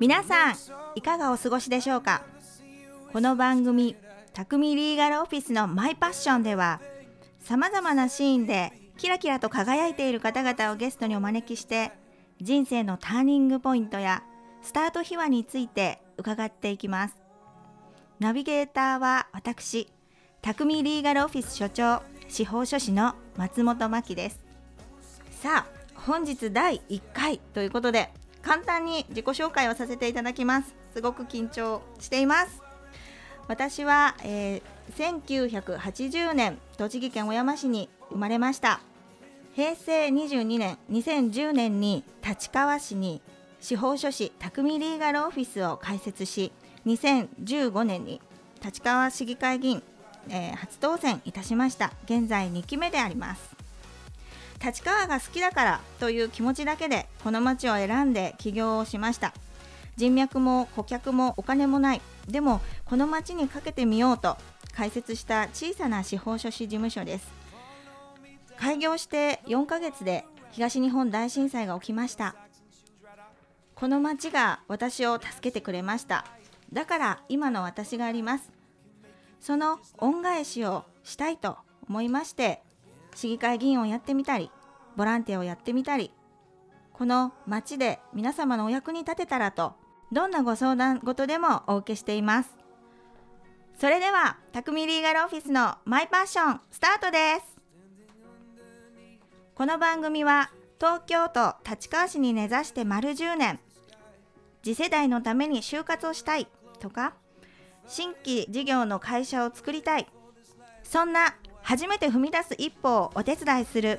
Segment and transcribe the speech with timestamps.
[0.00, 0.54] 皆さん
[0.96, 2.24] いかがお過ごしでしょうか？
[3.12, 3.94] この番組
[4.34, 6.80] 「匠リーガルオフィスのマイパッション」では
[7.38, 11.92] さまざまなシーンでキラキラと輝いている方々をゲストにお招きして
[12.40, 14.24] 人生のターニングポイントや
[14.62, 17.14] スタート秘話について伺っていきます。
[18.18, 19.92] ナビゲーターは私
[20.42, 24.44] 匠リーガルオフィス所長司法書士の松本真希です。
[25.40, 28.10] さあ本日第1回ということで
[28.44, 30.74] 簡単に自己紹介をさせていただきます。
[30.92, 32.62] すごく緊張しています。
[33.48, 34.62] 私は、えー
[34.98, 38.80] 1980年栃木県小山市に生まれました。
[39.54, 43.22] 平成22年2010年に立川市に
[43.60, 46.52] 司法書士匠リーガルオフィスを開設し
[46.84, 48.20] 2015年に
[48.62, 49.82] 立川市議会議員、
[50.28, 51.92] えー初当選いたしました。
[52.04, 53.53] 現在2期目であります。
[54.64, 59.34] 立川が好きだからという気持ちだけでこの町を選んで起業をしました。
[59.96, 62.00] 人脈も顧客もお金もない。
[62.26, 64.38] でもこの町にかけてみようと
[64.74, 67.30] 開設した小さな司法書士事務所です。
[68.58, 72.34] 開業して4ヶ月で東日本大震災が起きました。
[73.74, 76.24] この町が私を助けてくれました。
[76.72, 78.50] だから今の私があります。
[79.40, 82.62] その恩返しをしたいと思いまして
[83.14, 84.50] 市議会議員をやってみたり
[84.96, 86.12] ボランティアをやってみたり
[86.92, 89.74] この町で皆様のお役に立てたらと
[90.12, 92.50] どんなご相談事でもお受けしています。
[93.80, 97.54] それでは匠リーガルオフィスのマイパッションスタートです。
[99.56, 103.58] この番組は東京都立川市に根ざして丸10年
[104.62, 106.46] 次世代のために就活をしたい
[106.78, 107.14] とか
[107.86, 110.08] 新規事業の会社を作りたい
[110.82, 113.98] そんな初めて踏み出す一歩をお手伝いする。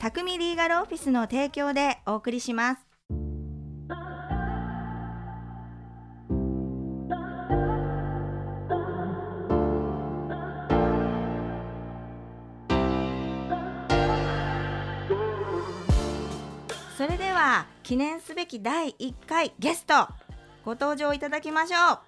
[0.00, 2.84] 匠リーガルオフィスの提供でお送りします。
[16.98, 20.08] それでは記念すべき第1回ゲスト
[20.64, 21.98] ご登場いただきましょう。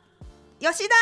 [0.58, 0.94] 吉田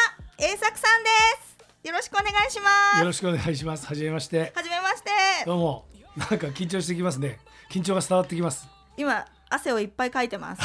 [0.45, 1.11] 栄作さんで
[1.49, 1.54] す。
[1.85, 3.87] よろしくお願いしますよろしくお願いします。
[3.87, 4.51] はじめまして。
[4.55, 5.11] はじめまして
[5.45, 5.85] どうも。
[6.17, 7.39] なんか緊張してきますね。
[7.71, 8.67] 緊張が伝わってきます。
[8.97, 10.63] 今汗をいっぱいかいてます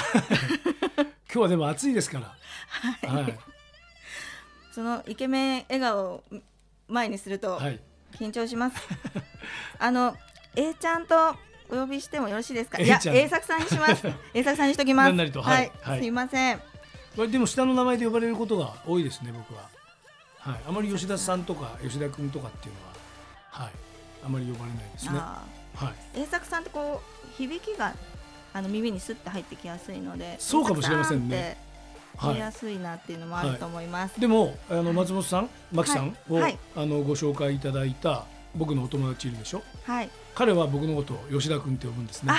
[0.97, 3.09] 今日はでも暑いですから。
[3.09, 3.37] はい。
[4.71, 6.23] そのイケメン笑顔を
[6.87, 7.81] 前にするとはい。
[8.13, 8.77] 緊張します、
[9.77, 10.15] あの
[10.55, 11.35] A ちゃんと
[11.69, 12.81] お呼びしてもよろしいですか？
[12.81, 16.59] いや A 作さんにします A 作さんにしときますなんなりとはいはいすいません
[17.15, 19.33] これでも下の名前で呼ばれることが多いですね。
[19.33, 19.78] 僕は。
[20.39, 20.59] はい。
[20.67, 22.93] あまり吉田さんとか吉田君とかっていうのは、
[23.65, 23.71] はい。
[24.25, 25.17] あまり呼ばれないですね。
[25.17, 25.43] は
[25.81, 25.85] あ
[26.15, 26.17] い。
[26.19, 27.93] ー A 作さんってこう響きが
[28.53, 31.55] あの耳にスッと入ってきやすいのでそうかもしれませんね
[32.21, 39.61] 言いやすいなっていうのもあると思います、でもあの松本さん、真木さんを、はいはいあのご紹介いただいた僕のお友達いるでしょ？
[39.83, 42.33] はい彼は僕のことを吉田君って呼ぶんですね。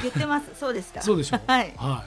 [0.00, 1.40] 言ってますそうですかそうでしょう。
[1.46, 2.04] はいは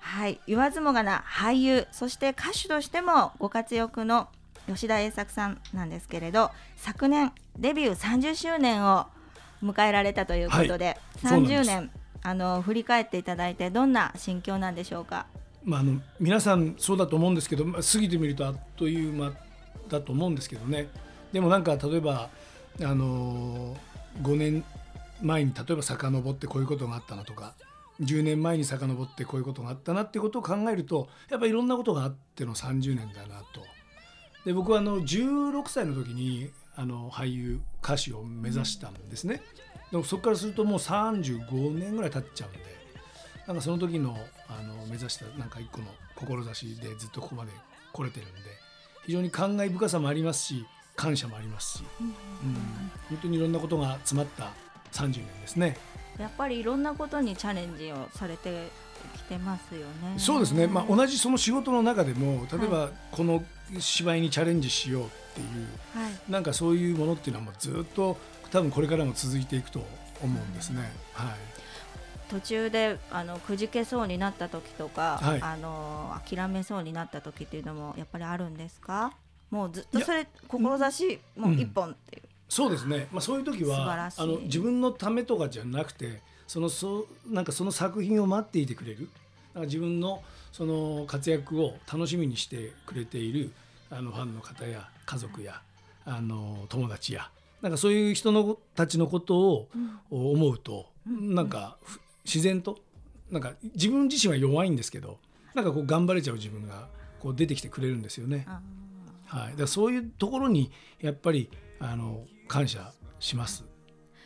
[0.00, 4.28] はい、言わずもがな俳優そして歌手としてもご活躍の
[4.74, 9.06] 吉田栄作さんなんですけれど昨年デビュー30周年を
[9.62, 11.66] 迎えられたということで、30そうなんです。
[11.66, 11.90] 年
[12.22, 15.26] あの振り返っていただいてどんな心境なんでしょうか？
[15.64, 19.32] まあ、あの皆さんそうだと思うんですけど、まあ、過ぎてみるとあっという間
[19.88, 20.88] だと思うんですけどね。
[21.32, 22.30] でもなんか例えば、
[22.82, 23.90] あのー
[24.22, 24.64] 5年
[25.22, 27.54] 前に例えば遡ってこういうことがあったなとか
[28.00, 33.64] 10年前に遡ってこういうことがあったなってことを考えるとやっぱりいろんなことがあっての30年だなと。
[34.44, 39.42] で僕はあの16歳の時にあの俳優歌手を目指したんですね。
[39.90, 42.58] でもそこからするともう35年ぐらい経っちゃうんで
[43.46, 44.16] なんかその時の
[44.48, 47.50] あの目指したなんか一個の志でずっとここまで
[47.92, 48.40] 来れてるんで
[49.06, 50.66] 非常に感慨深さもありますし
[50.96, 52.14] 感謝もありますし、うん、
[53.08, 54.52] 本当にいろんなことが詰まった
[54.92, 55.76] 30年ですね。
[56.18, 58.68] やっぱりいろんなことにチャレンジをされて
[59.16, 60.18] きてますよね。
[60.18, 63.42] そうですね、まあ、同じその仕事の中でも例えばこの
[63.78, 66.12] 芝居にチャレンジしようっていうはい。
[66.28, 68.16] なんかそういうものっていうのはもうずっと
[68.50, 69.86] 多分これからも続いていくと
[70.22, 70.90] 思うんですね。
[71.12, 71.36] はい。
[72.28, 75.42] 途中であのくじけそうになった時とか、はい。
[75.42, 79.12] あの諦めそうになった時っていうのもやっぱりあるんですか？
[79.50, 89.08] もうずっとそれ志もう一本っていう、そうですね、まあ、そういう時はあの自分のためとかじゃなくてそのそうなんかその作品を待っていてくれる
[89.54, 93.52] か自分のその活躍を楽しみにしてくれている
[93.90, 95.62] あのファンの方や家族や
[96.04, 97.30] あの友達や
[97.62, 99.68] なんかそういう人のたちのことを
[100.10, 102.78] 思うと、なんかふ自然と
[103.30, 105.18] なんか自分自身は弱いんですけど
[105.54, 106.88] なんかこう頑張れちゃう自分が
[107.18, 108.46] こう出てきてくれるんですよね。
[109.26, 113.64] はい、だそういうところにやっぱりあの感謝します。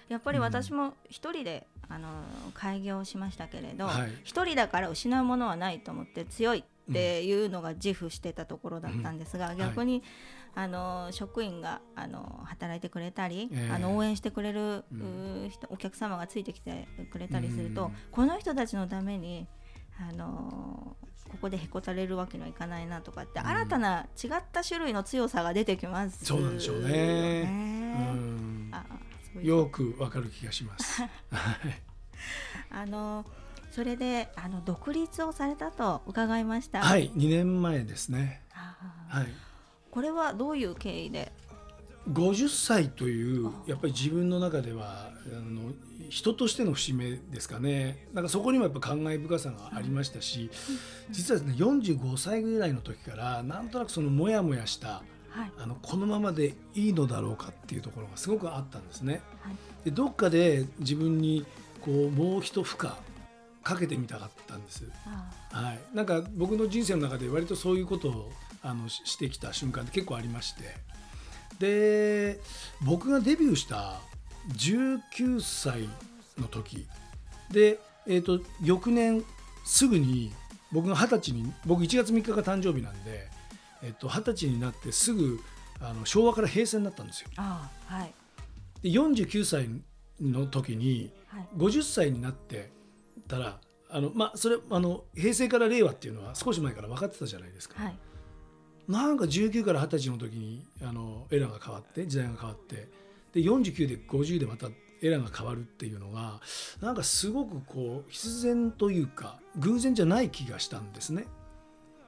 [0.09, 2.09] やっぱり私も一人で、うん、あの
[2.55, 3.89] 開業しましたけれど
[4.25, 10.03] 一、はい、人だから失うものはないと思って強いっていうのが自負してたところだったんですが、うん、逆に、
[10.55, 19.47] はい、あの職員があの働いてくれたり、えー、あの応援してくれる、うん、お客様がついてきてくれたりすると、この人たちのために
[19.99, 20.97] あの
[21.31, 27.49] ここでへこたれるわけにはいかないなとかって、新たな違った種類の強さが出てきます、そうなんでしょうね。
[27.49, 28.34] うん
[29.45, 31.03] よくわかる気がします。
[32.71, 33.27] あの
[33.71, 36.83] それであの独立をされたと伺いました。
[36.83, 38.43] はい、2年前ですね。
[38.51, 39.27] はい。
[39.91, 41.31] これはどういう経緯で
[42.11, 45.73] ？50歳というやっぱり自分の中ではあの
[46.09, 50.51] 人としての節目ですかねなんかそこにもやっぱ感慨深さがありましたし
[51.11, 55.03] 実はですね45歳ぐらいの時からなんとなくそのモヤモヤした、
[55.35, 59.21] はい、あのこのままでいいのだろうかっていうところがすごくあったんですね。
[59.41, 59.55] はい、
[59.85, 61.45] でどっかで自分に
[61.81, 62.93] こうもう一負荷
[63.65, 64.85] かけてみたかったんです。
[65.51, 68.33] はい、なんか僕の人生の中で割とそういうことを
[68.63, 70.63] あのしてきた瞬間って結構ありまして。
[71.59, 72.41] で
[72.83, 74.01] 僕がデビューした
[74.57, 75.89] 19歳
[76.39, 76.87] の時
[77.51, 79.25] で、えーと、翌年
[79.65, 80.33] すぐに
[80.73, 83.29] 僕が二十歳に僕1月3日が誕生日なんで
[83.85, 85.39] えーと、歳になってすぐ
[85.81, 87.29] あの昭和から平成になったんですよ。
[87.37, 88.15] あはい、
[88.83, 89.69] で49歳
[90.21, 91.13] の時に
[91.57, 92.71] 50歳になって
[93.29, 93.59] たら
[93.91, 97.83] あの、まあ、それあの平成から令和っていうのは少し前から分かってたじゃないですか。
[97.83, 97.97] はい
[98.89, 102.89] なんか19から20歳の時にあのエラーが変わって時代が変わって
[103.33, 104.69] で49で50でまた
[105.03, 106.41] エラーが変わるっていうのが
[106.81, 111.27] なんかすごくこう必然というか偶然じゃない気がしたんですね。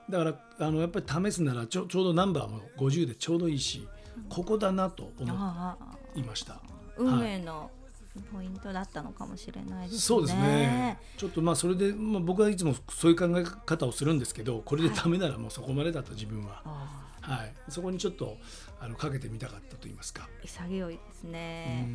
[0.08, 3.86] だからあのやっぱり試すならちょちょうどナンバーも50でちょうどいいし
[4.28, 5.32] ここだなと思
[6.14, 6.60] いました。
[6.96, 7.70] 運命の
[8.32, 10.00] ポイントだったのかもしれないですね。
[10.00, 10.98] そうですね。
[11.16, 16.62] ちょっとまあそれで、まあ、僕はいつもそういう考え方をするんですけど、これでダメならもうそこまでだと自分は、
[17.20, 18.36] はい、そこにちょっと
[18.80, 20.28] あのかけてみたかったと言いますか。
[20.42, 21.88] 潔いですね。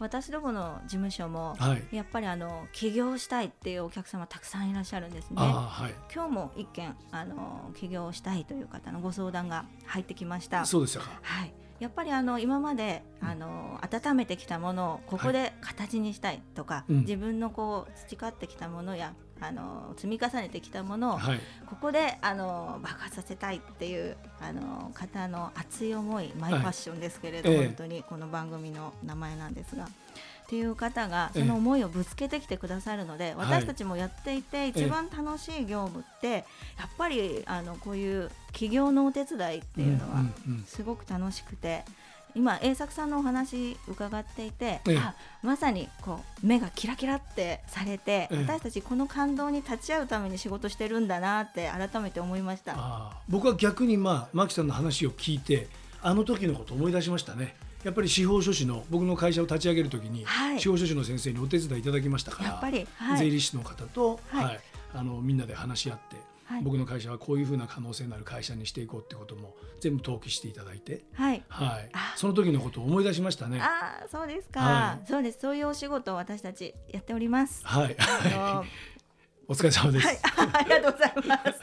[0.00, 5.36] 私どもの事務所も、はい、やっぱりあの起業したいっていうお客様たくさんいらっしゃるんですね。
[5.36, 10.64] はい、今日も一件あの起業したいという方のご相談が入ってきました。
[10.64, 11.04] そうですか。
[11.22, 11.52] はい。
[11.80, 29.84] やっぱりあの今まであの温めてきたものをここで形にしたいとか、はい、自分のこう培ってきたものやあの積み重ねてきたものを、はい、ここであの爆発させたいっていうあの方の熱い思いマイファッションですけれど、はい、本当にこの番組の名前なんですが。
[29.84, 36.28] っていう方がその思いをぶつけてきてくださるので、私たちもやっていて一番楽しい業務って
[36.76, 40.24] やっぱりあのこういう企業のお手伝いっていうのは
[40.66, 41.84] すごく楽しくて。
[42.34, 44.98] 今栄作さんのお話伺っていて、ええ、
[45.42, 53.16] まさにこう目がキラキラってされて、え、私たちこの感動に立ち会うために仕事してるんだなって改めて思いました。
[53.28, 55.68] 僕は逆にまあ真木さんの話を聞いて
[56.02, 57.54] あの時のことを思い出しましたね。
[57.84, 64.60] やっぱり司法書士の僕の会社を立ち上げるときに、はい、司法書士の先生にお手伝いいただきましたからやっぱり、はい、税理士の方と、はい、はい、
[64.94, 66.16] あのみんなで話し合って、
[66.62, 71.42] 僕の会社はこういうふうな可能性のある会社にしていこうってことも全部登記していただいて、はい。
[71.48, 73.60] はい、その時のことを思い出しましたね。
[73.60, 75.40] あそうですか、そうです。
[75.40, 77.66] そういうお仕事を私たちやっております。
[77.66, 77.96] はい、
[79.48, 81.60] お疲れ様です、ありがとうございます。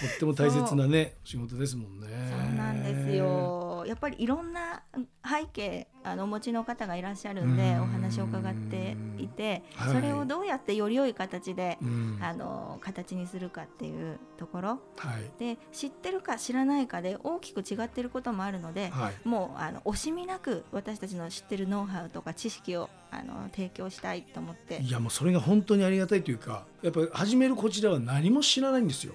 [0.00, 2.06] とっても大切なね仕事ですもんね。
[2.30, 3.59] そうなんですよ。
[3.90, 4.84] やっぱりいろんな
[5.24, 11.76] 背景あのお持ちの方がいらっしゃるんでお話を伺っていて、はい、それをどうやってより良い形で
[12.20, 14.76] あの形にするかっていうところ、は
[15.18, 24.80] い、で知ってるか知らないかで大きく違っていることもあるので、はい、もうあの惜しみなく私たちの知ってるノウハウとか知識をあの提供したいと思って。
[24.80, 29.14] いやもうそれが本当にありがたいというかやっぱり始めるこちらは何も知らないんですよ。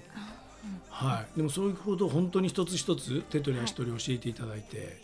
[0.90, 5.00] はい、でもそういうことを本当に一つ一つ手取り足取り教えていただいて、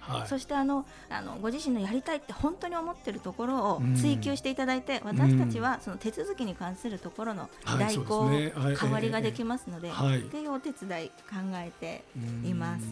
[0.00, 7.48] はい、そしてあのあのご自身のやりたいって本当に思ってるところを追求していただいて、私たちはその手続きに関するところの
[7.78, 11.14] 代行、代わりができますので、はい、っていうお手伝い考
[11.54, 12.04] えて
[12.46, 12.84] います。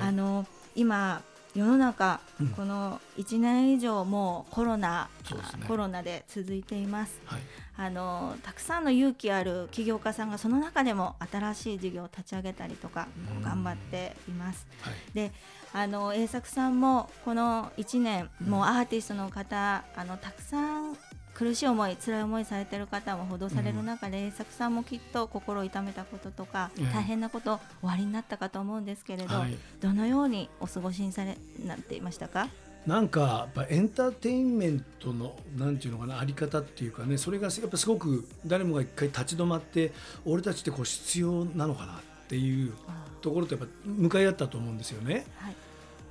[0.00, 1.22] あの今
[1.54, 5.10] 世の中、うん、この1年以上もコロナ、
[5.58, 7.40] ね、コロナで続いています、はい、
[7.76, 13.08] あのたくさんの勇気ある起業家さんがその中でも新しい事業を立ち上げたりとか
[13.42, 14.66] 頑張っています。
[14.80, 15.32] はい、で
[15.74, 20.96] あの栄作さんもこの1年、もうアーティストの方あのたくさん
[21.34, 26.92] 苦しい思い辛い思いされてる方も報道される中で、作さんもきっと心を痛めたこととか、ええ。
[26.92, 29.56] 大変なことおありになったかと思うんですけれど、はい。
[29.80, 31.36] どのようにお過ごしにされ
[31.66, 32.48] なっていましたか？
[32.86, 39.92] なんかやっぱエンターテインメントのなんていうのかなあり方っていうかねそれがやっぱすごく誰もが一回立ち止まって
[40.24, 41.96] 俺たちってこう必要なのかなっ
[42.26, 42.72] ていう
[43.20, 45.24] ところとやっぱ向かい合ったと思うんですよね。
[45.36, 45.56] はい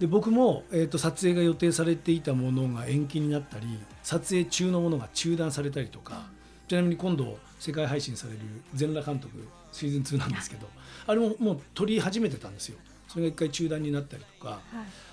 [0.01, 3.67] で僕も、えー、と撮影が予定されていたものが延期になったり
[4.01, 6.23] 撮影中のものが中断されたりとか
[6.67, 8.39] ちなみに今度世界配信される
[8.73, 10.65] 全裸監督シーズン2なんですけど
[11.05, 12.79] あれももう撮り始めてたんですよ。
[13.09, 14.49] それが一回中断になったりとか。
[14.49, 14.59] はい。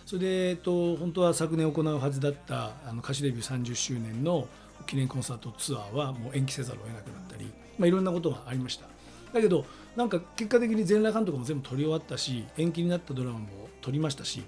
[0.07, 4.47] それで、えっと、本当は昨年行うはずだったあの歌手デビュー30周年の
[4.87, 8.87] 記念コンサートツアーはもう延期せざるを得なくなったり、まあ、いろんなことがありました。
[9.35, 9.67] だけど
[9.97, 13.49] なんか結果的に全裸監督も全部撮り終わったし延期になったドラマも
[13.83, 14.43] 撮りましたし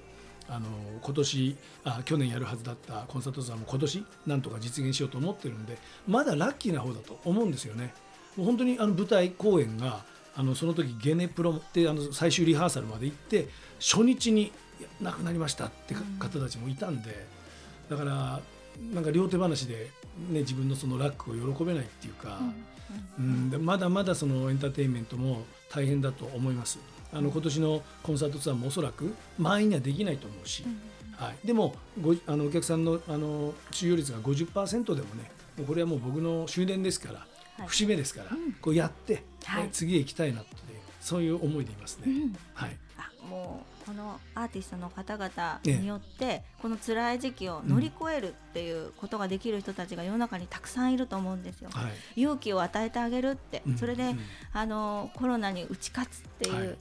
[0.51, 0.67] あの
[1.01, 5.79] 今年あ去年やるはずだったコンサートツアーも今年なんとか実現しようと思ってるんで
[6.09, 7.95] まだラッキーな方だと思うんですよね。
[8.37, 10.05] もう本当にあの舞台公演が
[10.37, 14.53] あのその時ゲネプロってあの最終リハーサルまで行って初日に
[15.01, 17.27] 亡くなりましたってか方たちもいたんで
[17.89, 18.41] だから
[18.93, 19.91] なんか両手話で、
[20.31, 22.41] ね、自分のそのラックを喜べないっていうか、
[23.19, 26.79] うん、でまだまだそのエンターテインメントも大変だと思います。
[27.13, 30.65] あの今年のコンサートツアーもおそらく満員にはできないと思うし、
[31.17, 37.19] はい、でもごあのお客さんのあの収容率が50%でもねもうこれはもう僕の終電ですから、
[37.59, 37.69] はい。
[37.69, 38.31] 節目ですから、
[38.63, 39.65] こうやって、はい。
[39.65, 40.57] え次へ行きたいなって
[41.01, 42.13] そういう思いでいますね。
[42.13, 45.77] うんはい、あもうこのアーティストの方々ええ。
[45.79, 51.71] によってこの辛い時期を乗り越えるっていうことができる人たちが世の中にたくさんいると思うんですよ。
[51.73, 52.21] はい。
[52.21, 53.79] 勇気を与えてあげるって、うん。
[53.79, 54.21] それで、うん。
[54.53, 56.79] あのコロナに打ち勝つっていう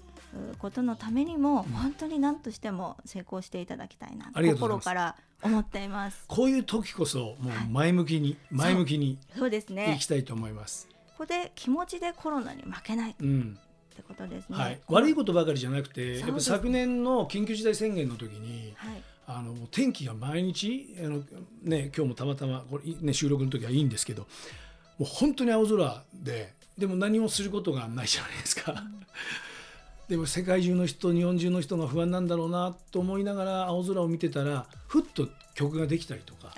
[0.59, 1.73] ことのためにも、うん。
[1.73, 6.23] 本当に何としても成功していただきたいなと心から思っています。
[6.27, 7.67] こういう時こそもうはい。
[7.69, 10.87] 前向きに、前向きにそうですいねきたいと思います。
[11.17, 13.11] ここで気持ちでコロナに負けない。
[13.11, 13.57] っうん。
[13.95, 14.57] てことですね。
[14.57, 19.03] はい、悪いことばかりじゃなくて、やっぱ昨年の緊急事態宣言の時に、はい。
[19.31, 21.23] あの天気が毎日あの、
[21.61, 24.27] ね、今日もたまたまこれ、ね、収録の時はいいんですけども
[25.01, 28.83] う本当に青空ででも何もすることがないじゃないですか。
[30.09, 36.53] でも世界中の人日本中の人が不安なんだろうなと思いながら青空を見てたらふっと曲ができたりとか。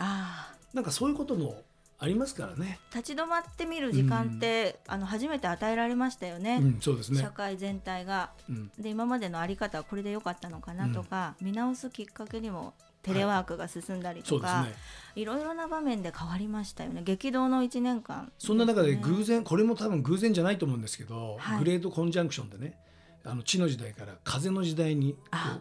[0.74, 1.62] なんかそういうことも
[2.00, 2.80] ありますからね。
[2.96, 6.60] 立ち止まってみる時間って、あの初めて与えられましたよね。
[6.62, 7.20] うん、そうですね。
[7.20, 7.30] 社。
[7.30, 8.32] 会全体が。
[8.50, 14.82] うん、で今までのあり方はこれで良かったのかなとか、見直すきっかけにもテレワークが進んだりとか、そうですね。
[15.16, 17.02] いろいろな場面で変わりましたよね。
[17.04, 18.32] 激動の1年間。
[18.40, 21.60] そんな中で偶然然、これも多分偶然じゃないと思うんですけど、はい。
[21.60, 22.78] グレートコンジャンクションでね
[23.24, 25.16] あの地の時代から風の時代に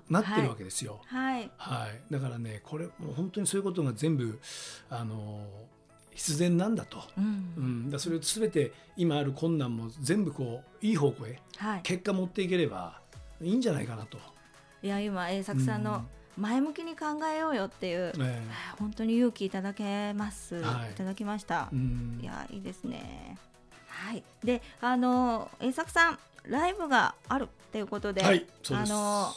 [0.08, 1.00] なってるわけですよ。
[1.06, 1.50] はい。
[1.56, 2.12] はい。
[2.12, 4.38] だからねこれもう本当にそういうことが全部
[4.88, 5.46] あの
[6.14, 7.24] 必然なんだと、うん。
[7.56, 11.80] うん、だそれを全て今ある困難も全部こういい方向へはい。
[11.82, 13.00] 結果持っていければ
[13.42, 14.18] いいんじゃないかなと。
[14.82, 16.04] いや今栄作さんの
[16.38, 18.42] 前向きに考えようよっていう、え
[18.78, 20.92] 本当に勇気いただけます、はい。
[20.92, 21.68] い、ただきました。
[21.70, 22.18] え、うん。
[22.22, 23.36] いやいいですね。
[23.88, 24.24] はい。
[24.42, 28.46] であの栄作さんライブがあるっていうことで、はい。
[28.72, 29.32] あの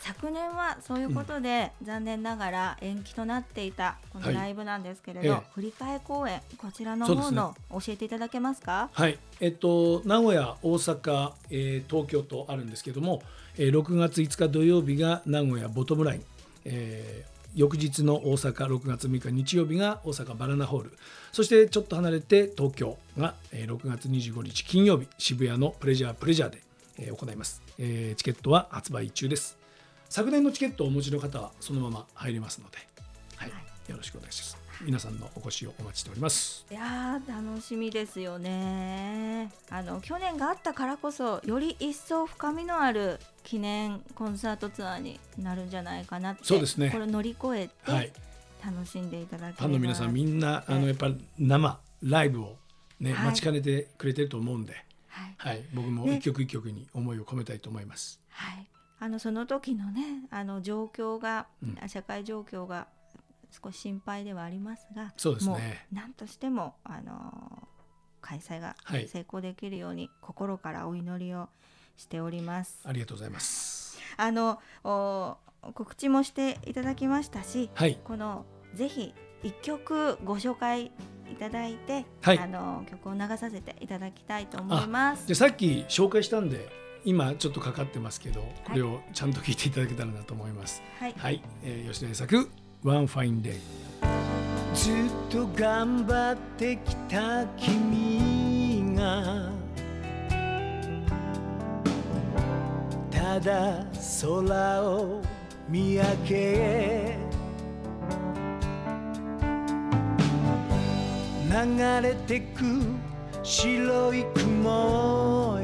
[0.00, 4.34] 昨年はそういうことで、残念ながら延期となっていたこはい。
[4.34, 5.42] のライブなんですけれど、ええ。
[5.54, 8.90] 振り替え公演こちらの方の教えていただけますか？
[8.92, 13.22] はい、えっと、名古屋、大阪、えー東京とあるんですけども、
[13.56, 16.24] えー6月5日土曜日が名古屋ボトムライン、
[16.64, 20.98] えー翌日の大阪6月6日日曜日が大阪バナナホール。
[21.32, 26.62] そしてちょっと離れて東京が、えー6月25日金曜日渋谷のプレジャープレジャーで、
[26.98, 29.56] えー行います、えーチケットは発売中です。
[30.08, 32.78] 昨年のチケットをお持ちの方はそのまま入れますので、
[33.36, 33.50] はい。
[33.50, 36.64] はよろしくお願いします皆さんのお越しをお待ちしております。
[36.70, 39.50] いやー楽しみですよね。
[39.70, 46.90] あの去年があったからこそより一層深みのある記念コンサートツアーになるんじゃないかなってそうですね。
[46.90, 48.10] これを乗り越えはい。
[48.10, 48.12] て
[48.64, 50.80] 楽しんでいただけファンの皆さんみんなあはい。
[50.80, 52.56] のやっぱ生ライブを
[53.00, 53.26] ねはい。
[53.26, 54.74] 待ちかねてくれてると思うんで、
[55.08, 55.34] はい。
[55.38, 56.18] はい、僕もね。
[56.18, 58.20] 一曲一曲に思いを込めたいと思います。
[58.30, 58.66] はい、
[59.00, 61.88] あのその時のねあの状況が、うん。
[61.88, 62.86] 社会状況が
[63.50, 65.60] 少し心配ではありますがそうですねもう
[65.92, 67.68] 何としてもあの
[68.20, 71.48] 開催がはい成功できるように心からお祈りを
[71.96, 72.80] しております。
[72.84, 73.98] ありがとうございます。
[74.16, 75.36] あのお
[75.74, 80.92] 告知もしていただきましたしはい、このぜひ一曲ご紹介
[81.30, 85.26] いただいて、はいあの曲を流させていただきたいと思います。
[85.28, 86.68] でさっき紹介したんで
[87.04, 90.82] 今ちょっとかかってますけどこれをちゃんと聞いていただけたらなと思います。
[90.98, 92.50] はい、はい、えー吉田栄作
[92.84, 93.58] 「One Fine Day」
[94.72, 94.94] ずっ
[95.30, 99.50] と頑張ってきた君が
[103.10, 103.84] ただ
[104.22, 105.20] 空を
[105.68, 107.18] 見上げ
[111.50, 112.80] 流れてく
[113.42, 115.58] 白い雲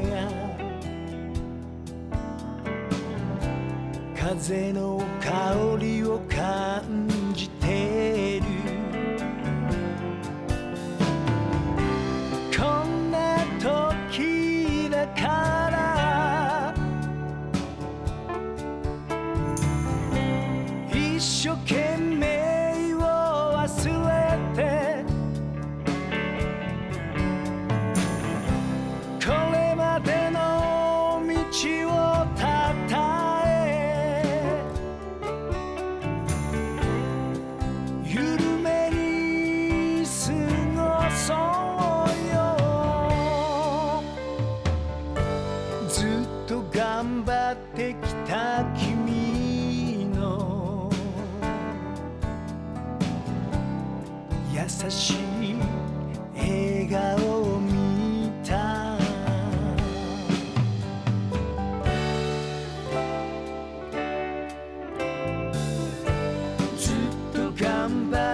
[4.27, 7.94] 風の香りを感じて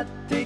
[0.02, 0.41] 頑張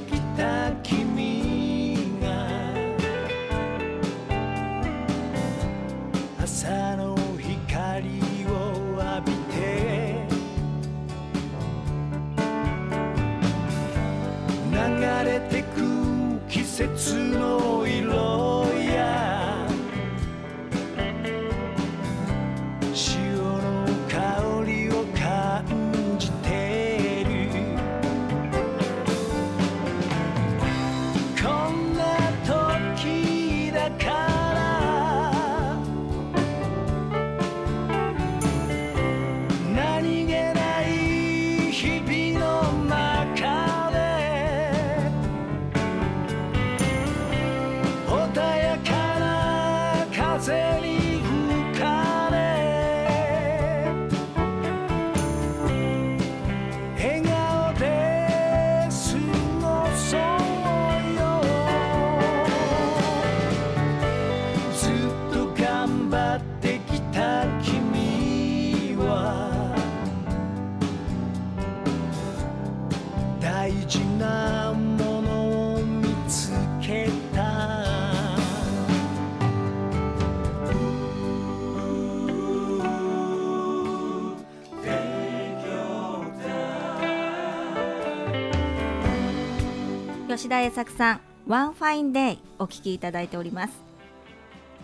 [90.45, 93.73] 吉田栄作さん「ワンファインデイ」お聴きいただいております。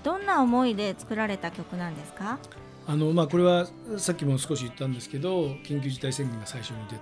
[0.03, 2.39] どんな思いで作られた曲なんですか？
[2.87, 7.01] あのまあ、これはさっきも少し言ったんですけど緊急事態宣言が最初に出て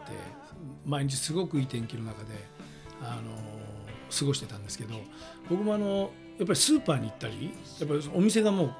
[0.85, 2.33] 毎日すごくいい天気の中で
[3.01, 3.31] あの
[4.13, 4.95] 過ごしてたんですけど
[5.49, 8.75] 僕もあのやっぱりスーパーに行ったりやっぱりお店がもう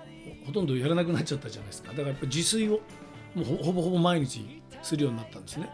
[0.46, 1.92] ほとんどやらなくなっちゃったじゃないですか。
[1.92, 2.82] だからやっぱ自炊を
[3.34, 5.70] もうほぼほぼ毎日するようになったんですね。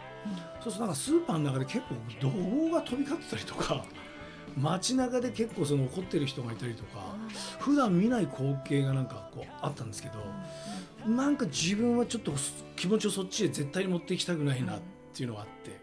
[0.63, 3.85] そうするとなんかスーパーの中で結構怒号が飛び交ってたりとか
[4.57, 7.15] 街中で結構その怒ってる人がいたりとか
[7.59, 12.33] 普段見ない光景がなんかこうあったんですけどなんか自分はちょっと
[12.75, 14.79] 気持ちをそっちへ絶対に持っていきたくないなっ
[15.13, 15.79] ていうのがあって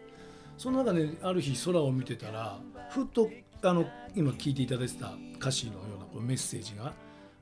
[0.57, 3.29] その中である日空を見てたらふっと
[3.61, 6.93] あの今聞いていただいてた歌詞のようなこうメッセージが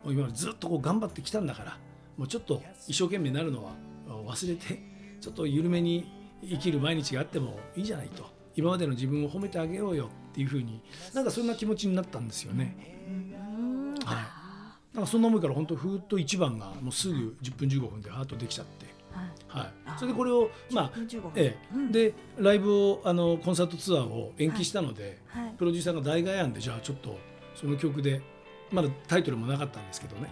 [0.05, 1.77] 今までずっとこう頑張ってきたんだから
[2.17, 3.71] もうちょっと一生懸命になるのは
[4.07, 4.81] 忘れて
[5.19, 8.25] ちょっと緩めに生きる毎日があってもいいじゃないと。
[8.56, 10.82] 今までの自分を褒めてあげようよっていうふうに
[11.13, 12.75] なんかそんな気持ちになったんですよね。
[14.06, 14.95] はい。
[14.95, 18.86] なんかそんな思いから本当ふーっと一番がもうすぐ10分15分でハートできちゃって、
[19.47, 21.58] はい、それでこれをまあ15分え
[21.89, 25.54] え、でライブをあのコンサートツアーを延期したので、はい。
[25.58, 27.17] プロデューサーが代替案でじゃあちょっと
[27.56, 28.21] その曲で
[28.71, 30.30] まだタイトルもなかったんですけどね。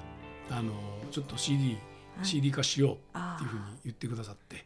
[0.50, 0.74] あの
[1.12, 1.78] ちょっと CD、
[2.18, 2.26] はい。
[2.26, 4.66] CD 化しようっていうふうに言ってくださって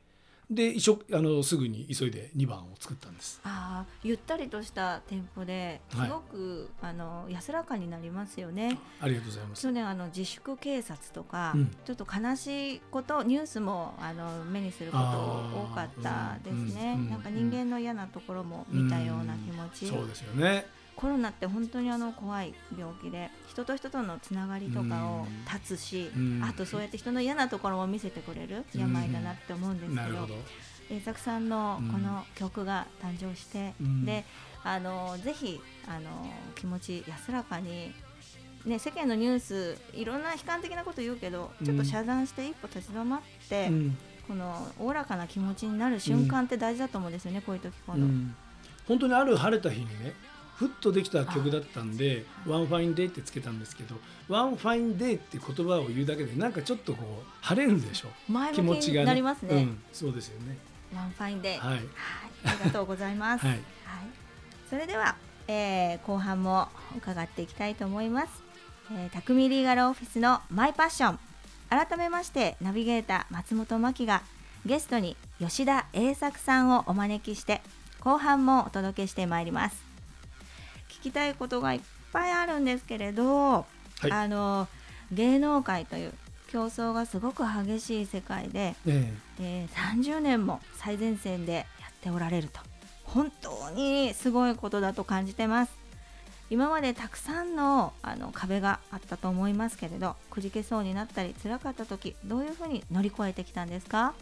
[0.55, 3.39] で一緒あのすぐに急いで2番を作ったんです。
[3.43, 8.77] ああゆったりとしたテンポですはいごく、あの安らかになりますよね。
[8.99, 9.61] ありがとうございます。
[9.61, 20.65] 去年あの自粛警察とか、うんちょっと悲しいことニュースもあの目にすること多かったですね、あーうんなんか人間の嫌なところも見たような気持ち、そうですよね。
[20.95, 26.43] コロナって本当にあの怖い病気で人と人とのつながりとかを断つし、うん。
[26.43, 30.27] あとそうやって人の嫌なところも見せてくれる病だなって思うんですけど。
[30.89, 34.05] 栄作さんのこの曲が誕生して、うん。
[34.05, 34.25] で
[34.63, 37.93] あのぜひあの気持ち安らかに。
[38.65, 43.97] ね、世間のニュースいろんな悲観的なこと言うけどちょっと遮断して一歩立ち止まって、うん。
[44.25, 48.33] このおおらかな気持ちになる瞬間って大事だと思うんですよね、こういう時こそ、うん。
[48.87, 50.13] 本当にある晴れた日にね
[50.55, 58.09] ふっとできた曲だったんで「One Fine Day」ってつけたんですけど「One Fine Day」って言葉を言うだけでなんかちょっとこう晴れるでしょ？
[58.53, 59.55] 気持ちがねなりますね。
[59.55, 60.57] うん、そうですよね
[60.95, 61.83] ワンファインデー、はいはい、
[62.45, 63.45] ありがとうございます。
[63.47, 63.61] はいはい、
[64.69, 65.15] それでは、
[65.47, 68.43] えー後半も伺っていきたいと思います。
[68.91, 71.19] えー、匠リーガルオフィスの My Passion。
[71.69, 74.21] 改めましてナビゲーター松本真希が
[74.65, 77.61] ゲストに吉田栄作さんをお招きして
[78.01, 79.92] 後半もお届けしてまいります。
[81.03, 81.81] 聞きたいことがいっ
[82.13, 83.65] ぱいあるんですけれど、は
[84.05, 84.11] い。
[84.11, 84.69] あの
[85.11, 86.13] 芸能界という
[86.47, 89.67] 競争がすごく激しい世界で、ええ。
[89.69, 92.61] ー30年も最前線でやっておられると。
[93.03, 95.73] 本当にすごいことだと感じてます。
[96.49, 104.13] 今までたくさんのあの壁があったと思いますけれどくじけそうになったり辛かった時どういうふうに乗り越えてきたんですか？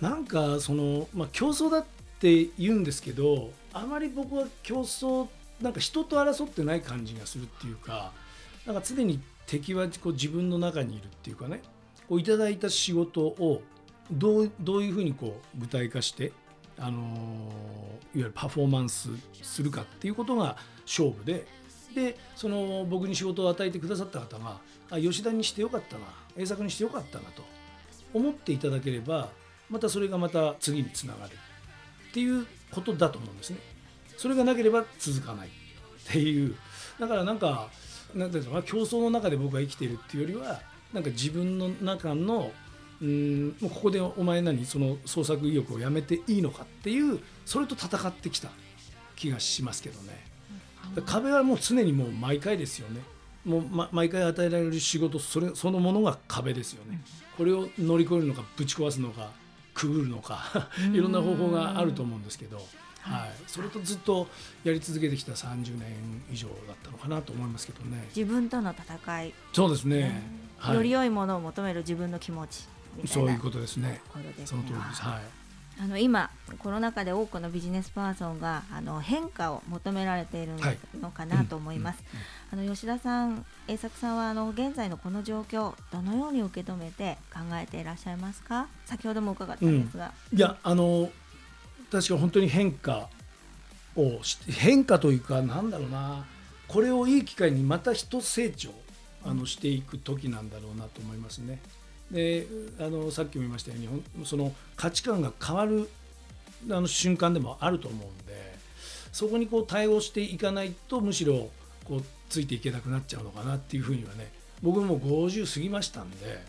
[0.00, 1.84] えなんかその、まあ、競争だっ
[2.20, 5.26] て言うんですけどあまり僕は競争
[5.60, 8.12] なんか人と争ってない感じがするっていうか
[8.66, 11.62] なんか常に敵はこう自分の中にいるっていうかね
[12.08, 13.62] こういただいた仕事を
[14.10, 16.30] どうどういうふうにこう具体化して、
[16.78, 17.08] あのいわ
[18.14, 19.08] ゆるパフォーマンス
[19.42, 21.46] するかっていうことが勝負で
[21.94, 26.04] でその僕に仕事を与えてくださった方があ吉田にしてよかったな
[26.36, 27.42] 栄作にしてよかったなと
[28.12, 29.30] 思っていただければ
[29.70, 33.75] またそれがまた次につながるっていうことだと思うんですね。
[34.16, 35.50] それがなければ続かないっ
[36.10, 36.54] ていう
[36.98, 37.68] だからなんか
[38.14, 40.60] なんていうのかな競争の中で僕が生きているっていうよりは
[40.92, 42.50] なんか自分の中の
[43.00, 48.48] うーんもうここでお前何その創作意欲をやめていいのかっていうそれと戦ってきた
[49.16, 50.24] 気がしますけどね。
[51.04, 53.00] 壁はもう常にもう毎回ですよね。
[53.44, 57.00] もう、ま、毎回与えられる仕事それそのものが壁ですよね。
[57.36, 59.30] これを乗り越えるのかぶち壊すのか
[59.76, 62.56] くぐるのかいろんな方法があると思うんですけど、
[63.02, 64.26] はい、それとずっと
[64.64, 65.92] やり続けてきた30年
[66.32, 68.08] 以上だったのかなと思いますけどね。
[68.16, 70.22] 自分との戦い、そうですね。
[70.56, 74.00] はいより良いものを求める自分の気持ちみたいなそういうことですね
[74.46, 75.02] その通りです。
[75.02, 75.22] はい。
[75.78, 82.02] あの今コロナ禍で多くのビジネスパーソンがあの変化を求められているはいのかなと思います。
[82.50, 88.68] あの吉田さん、栄作さんはあの現在のこの状況どのように受け止めて考えていらっしゃいますか？
[88.86, 91.10] 先ほども伺ったんですが、いやあの
[91.90, 93.08] 確か本当に変化
[93.96, 96.24] をし変化というかなんだろうな
[96.68, 98.70] これをいい機会にまた一成長
[99.24, 101.60] あのしていく時なんだろうなと思いますね。
[102.10, 102.46] で
[102.78, 105.88] あのさっきも言いましたようにその価値観が変わる
[106.70, 108.56] あの瞬間でもあると思うんで
[109.12, 111.48] そこにこう対応していかないとむしろ
[111.84, 114.30] こうついていけなくなっちゃうのかなっていうふうにはね
[114.62, 116.42] 僕ももう50過ぎましたんで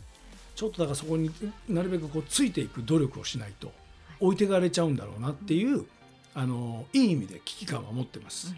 [0.56, 1.32] ちょっとだからそこに
[1.70, 3.72] なるべくこうついていく努力をしないと
[4.20, 5.86] 置いてかれちゃうんだろうなっていう
[6.34, 8.54] あのいい意味で危機感は持ってます。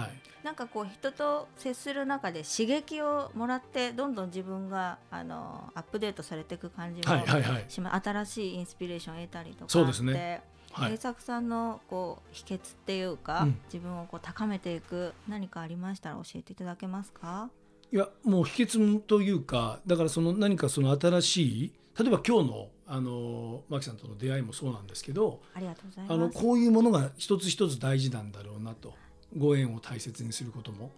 [0.00, 0.10] はい。
[0.44, 7.66] なんかこう人と接する中で刺激をもらってどんどん自分があのアップデートされていく感じもはいはいはい。
[7.68, 10.12] 新しいインスピレーションを得たりとかそうですね。
[10.12, 10.40] で
[10.72, 10.94] はい。
[10.94, 13.60] 栄作さんのこう秘訣っていうか、うん。
[13.66, 17.50] 自分をこう高めていく何かありましたら教えていただけますか？
[17.92, 26.14] いやもう秘訣というかだからその何かその新しい例えば今日のあのマキさんとの出会いもそうなんですけどありがとうございます。
[26.14, 28.94] あのこういうものが一つ一つ大事なんだろうなと
[29.36, 30.90] ご縁を大切にすることも。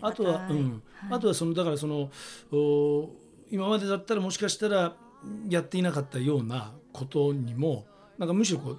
[0.00, 0.82] あとは、うん。
[0.94, 1.14] はい。
[1.16, 2.10] あとはそのだからその
[2.52, 3.10] お
[3.50, 4.96] 今までだったらもしかしたら
[5.48, 7.86] やっていなかったようなことにも
[8.18, 8.72] なんかむしろこう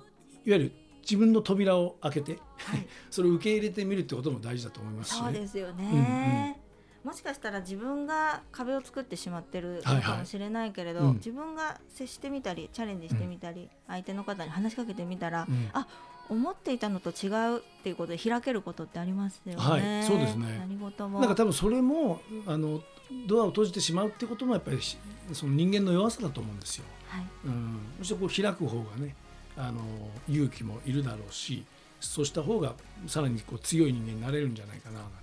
[0.45, 0.71] いわゆる
[1.01, 2.87] 自分の扉を開けて、はい。
[3.11, 6.59] それを受け入れてみるってことも大事だと思いますし、ね、そうですよね。
[7.03, 11.13] もしかしたら自分が壁を作ってしまってるかもしれないけれど、うん。
[11.15, 15.69] 自分が接してみたりチャレンジしてみたり、相手の方に話しかけてみたら、うん。
[15.73, 15.85] あ
[16.29, 19.55] 思っていたのと違うっていうことで開けることってありますよね。
[19.57, 22.81] はいそうですね何事もなんか多分それもあの
[23.27, 24.97] ドアを閉じてしまうってこともやっぱりし
[25.33, 26.85] その人間の弱さだと思うんですよ。
[27.07, 29.15] はいうん、そしてこう開く方がね
[29.55, 29.81] あの
[30.27, 31.63] 勇気もいるだろうし
[31.99, 32.73] そうした方が
[33.07, 35.13] さらにこう強い人間になれるんじゃないかななんて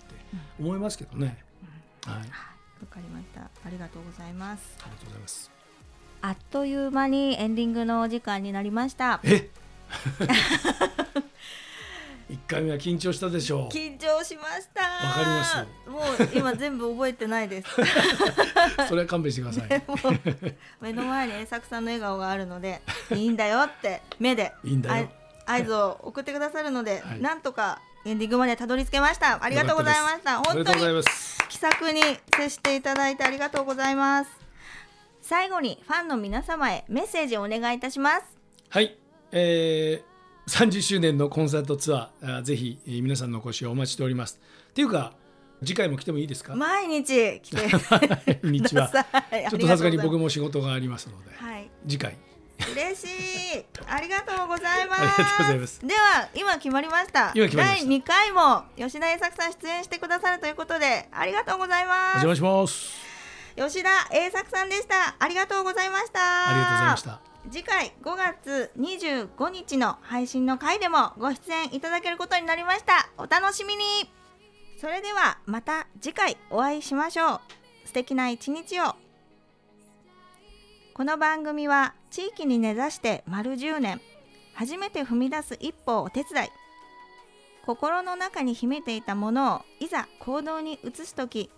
[0.60, 1.44] 思いますけどね。
[2.06, 3.42] はい、ありはいわかりました。
[3.42, 4.78] ありがとうございます。
[4.78, 5.50] がとうございます。
[6.22, 9.20] あっという間にエンディングのお時間になりました。
[9.24, 9.50] え？
[12.30, 13.74] 一回目は緊張したでしょう。
[13.74, 14.82] 緊張しました。
[14.82, 15.56] わかります
[15.90, 17.68] もう今全部覚えてないです。
[18.88, 19.82] それは勘弁してください。
[20.80, 25.08] 目の前に栄作さんの笑顔があるのでいいんだよって目でいいんだよ。
[25.46, 31.02] あ合図を送ってくださるので、はいなんとかエンディングまでたどり着けましたありがとうございました本当に
[31.50, 32.00] 気さくに
[32.34, 34.30] 接していただいてありがとうございます
[35.20, 38.22] 最後にファンの皆様へメッセージをお願いいたします
[38.70, 38.96] はい、
[39.32, 44.40] えー、30周年のコンサートツアーぜひ、えー皆さんのお越しをお待ちしております。
[44.70, 45.12] っていうか
[45.64, 46.54] 次回も来てもいいですか？
[46.54, 47.68] 毎日来て。
[48.42, 48.88] 日は。
[49.50, 51.36] ちょっとさすがに僕もも仕事がありますので。
[51.36, 51.70] はい。
[51.86, 52.16] 次回。
[52.72, 53.04] 嬉し
[53.58, 53.64] い。
[53.88, 55.00] ありがとうございます。
[55.02, 55.80] ありがとうございます。
[55.86, 57.32] では今決まりました。
[57.34, 57.86] 今決まりました。
[57.86, 62.24] 第2回も吉田栄作さん出演してくださるということでありがとうございおます。
[62.26, 62.90] 邪魔します。
[63.56, 65.14] 吉田栄作さんでした。
[65.18, 66.48] ありがとうございました。
[66.48, 73.08] ありがとうございました次回5月25日の配信の回でもご出演いただけることになりました。
[73.16, 73.82] お楽しみに。
[74.78, 77.40] それではまた次回お会いしましょう。
[77.86, 78.94] 素敵な一日を。
[80.94, 84.00] この番組は地域に根ざして丸10年。
[84.54, 86.48] 初めて踏み出す一歩をお手伝い。
[87.64, 91.50] 心の中に秘めていたものをいざ行動に移す時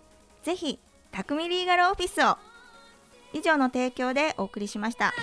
[0.43, 0.79] ぜひ
[1.11, 2.37] 匠リーガルオフィスを。
[3.33, 5.13] 以上の提供でお送りしました。